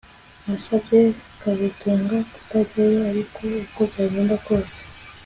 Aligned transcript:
Nasabye 0.45 0.99
kazitunga 1.41 2.17
kutajyayo 2.33 2.99
ariko 3.11 3.39
uko 3.63 3.79
byagenda 3.91 4.35
kose 4.45 4.77